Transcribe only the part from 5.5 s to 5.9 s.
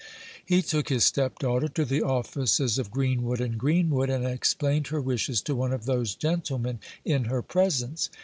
one of